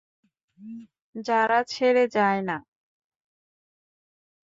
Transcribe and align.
যারা 1.15 1.59
ছেড়ে 1.63 2.03
যায় 2.07 2.41
না। 2.41 2.57